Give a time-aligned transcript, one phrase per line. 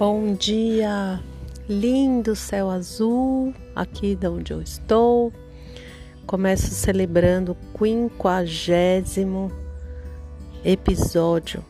[0.00, 1.20] Bom dia,
[1.68, 5.30] lindo céu azul aqui de onde eu estou.
[6.26, 9.52] Começo celebrando o quinquagésimo
[10.64, 11.62] episódio,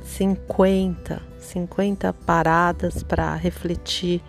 [0.00, 4.22] 50, 50 paradas para refletir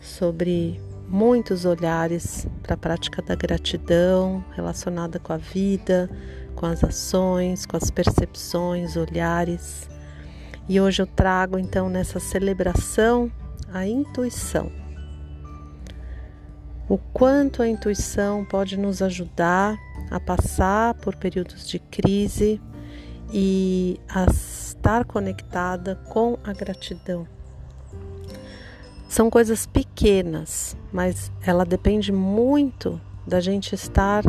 [0.00, 6.10] sobre muitos olhares para a prática da gratidão relacionada com a vida,
[6.56, 9.93] com as ações, com as percepções, olhares
[10.68, 13.30] e hoje eu trago então nessa celebração
[13.72, 14.70] a intuição.
[16.88, 19.76] O quanto a intuição pode nos ajudar
[20.10, 22.60] a passar por períodos de crise
[23.32, 27.26] e a estar conectada com a gratidão.
[29.08, 34.22] São coisas pequenas, mas ela depende muito da gente estar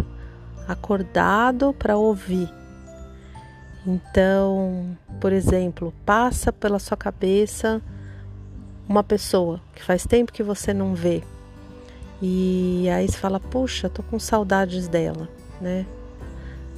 [0.68, 2.50] acordado para ouvir
[3.86, 7.82] então, por exemplo, passa pela sua cabeça
[8.88, 11.24] uma pessoa que faz tempo que você não vê.
[12.22, 15.30] E aí você fala: "Puxa, tô com saudades dela",
[15.62, 15.86] né?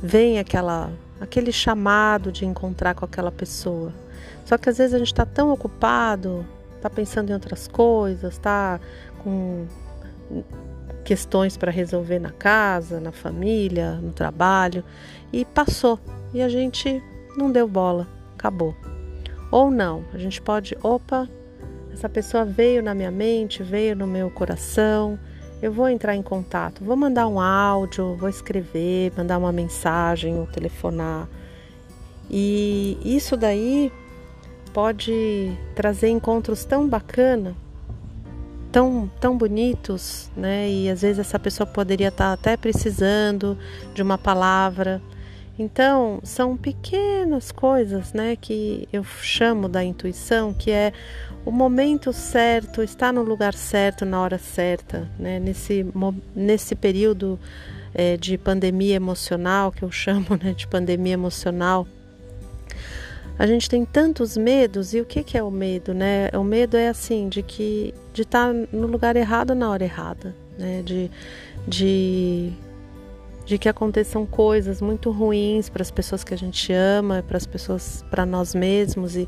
[0.01, 3.91] Vem aquela aquele chamado de encontrar com aquela pessoa.
[4.45, 8.79] Só que às vezes a gente está tão ocupado, está pensando em outras coisas, está
[9.23, 9.65] com
[11.07, 14.83] questões para resolver na casa, na família, no trabalho
[15.31, 15.97] e passou
[16.33, 17.01] e a gente
[17.37, 18.05] não deu bola,
[18.35, 18.75] acabou.
[19.49, 21.29] Ou não, a gente pode, opa,
[21.93, 25.17] essa pessoa veio na minha mente, veio no meu coração,
[25.61, 30.45] eu vou entrar em contato, vou mandar um áudio, vou escrever, mandar uma mensagem ou
[30.45, 31.29] telefonar.
[32.29, 33.93] E isso daí
[34.73, 37.55] pode trazer encontros tão bacana,
[38.77, 40.69] tão, tão bonitos, né?
[40.69, 43.57] E às vezes essa pessoa poderia estar até precisando
[43.95, 45.01] de uma palavra
[45.59, 50.93] então, são pequenas coisas, né, que eu chamo da intuição, que é
[51.43, 55.83] o momento certo, estar no lugar certo, na hora certa, né, nesse,
[56.35, 57.39] nesse período
[57.91, 61.87] é, de pandemia emocional, que eu chamo né, de pandemia emocional.
[63.39, 66.29] A gente tem tantos medos, e o que, que é o medo, né?
[66.33, 70.81] O medo é assim, de que de estar no lugar errado na hora errada, né?
[70.81, 71.11] De,
[71.67, 72.53] de
[73.47, 77.45] de que aconteçam coisas muito ruins para as pessoas que a gente ama, para as
[77.45, 79.27] pessoas, para nós mesmos e,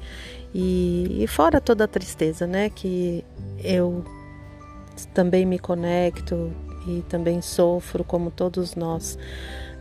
[0.53, 2.69] e, e, fora toda a tristeza, né?
[2.69, 3.24] Que
[3.64, 4.03] eu
[5.14, 6.52] também me conecto
[6.86, 9.18] e também sofro, como todos nós,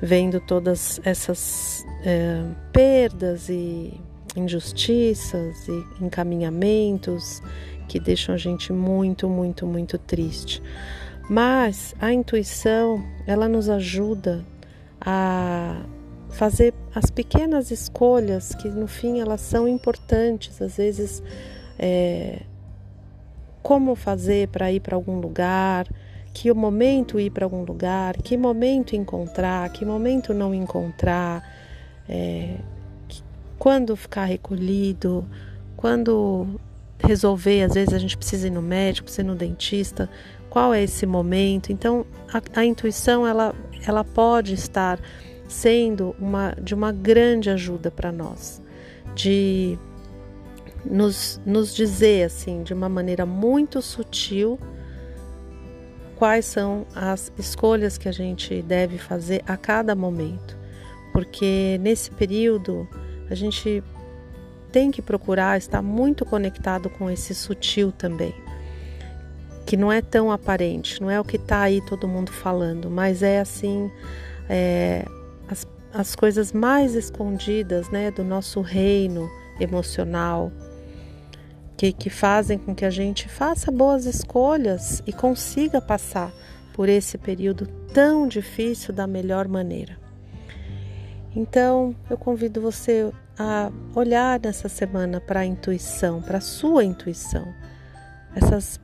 [0.01, 4.01] vendo todas essas é, perdas e
[4.37, 7.43] injustiças e encaminhamentos
[7.89, 10.63] que deixam a gente muito, muito, muito triste.
[11.29, 14.45] Mas a intuição, ela nos ajuda
[15.01, 15.83] a
[16.31, 20.61] fazer as pequenas escolhas que no fim elas são importantes.
[20.61, 21.23] Às vezes,
[21.79, 22.43] é,
[23.63, 25.87] como fazer para ir para algum lugar,
[26.33, 31.43] que momento ir para algum lugar, que momento encontrar, que momento não encontrar,
[32.09, 32.57] é,
[33.59, 35.27] quando ficar recolhido,
[35.77, 36.47] quando
[36.99, 40.09] resolver, às vezes a gente precisa ir no médico, precisa ir no dentista,
[40.49, 41.71] qual é esse momento.
[41.71, 43.55] Então, a, a intuição ela,
[43.87, 44.99] ela pode estar
[45.49, 48.63] sendo uma, de uma grande ajuda para nós,
[49.15, 49.79] de
[50.85, 54.59] nos, nos dizer assim, de uma maneira muito sutil,
[56.17, 60.57] quais são as escolhas que a gente deve fazer a cada momento,
[61.13, 62.89] porque nesse período
[63.31, 63.83] a gente
[64.71, 68.35] tem que procurar estar muito conectado com esse sutil também
[69.69, 73.23] que não é tão aparente, não é o que está aí todo mundo falando, mas
[73.23, 73.91] é assim
[74.49, 75.05] é,
[75.47, 79.29] as, as coisas mais escondidas né, do nosso reino
[79.61, 80.51] emocional,
[81.77, 86.33] que, que fazem com que a gente faça boas escolhas e consiga passar
[86.73, 89.99] por esse período tão difícil da melhor maneira.
[91.39, 97.47] Então, eu convido você a olhar nessa semana para a intuição, para a sua intuição,
[98.35, 98.81] essas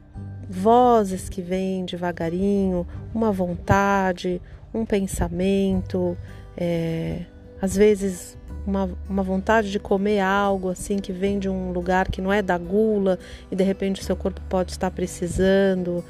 [0.49, 4.41] vozes que vêm devagarinho, uma vontade,
[4.73, 6.17] um pensamento,
[6.57, 7.23] é,
[7.61, 12.23] às vezes uma, uma vontade de comer algo assim que vem de um lugar que
[12.23, 13.19] não é da gula
[13.51, 16.05] e de repente o seu corpo pode estar precisando,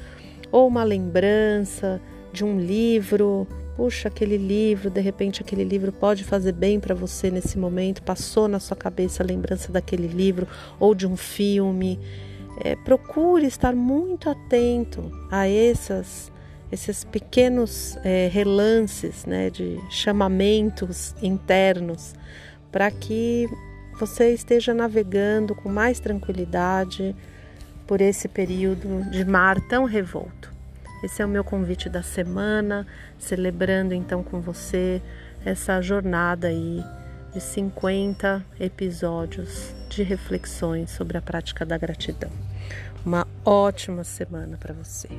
[0.51, 1.99] ou uma lembrança
[2.31, 3.47] de um livro.
[3.75, 8.47] Puxa, aquele livro, de repente aquele livro pode fazer bem para você nesse momento, passou
[8.47, 10.47] na sua cabeça a lembrança daquele livro
[10.79, 11.99] ou de um filme
[12.63, 16.31] é, procure estar muito atento a essas,
[16.71, 22.13] esses pequenos é, relances né, de chamamentos internos
[22.71, 23.49] para que
[23.99, 27.15] você esteja navegando com mais tranquilidade,
[27.87, 30.54] por esse período de mar tão revolto.
[31.03, 32.85] Esse é o meu convite da semana,
[33.19, 35.01] celebrando então com você
[35.45, 36.83] essa jornada aí
[37.33, 42.31] de 50 episódios de reflexões sobre a prática da gratidão.
[43.05, 45.09] Uma ótima semana para você.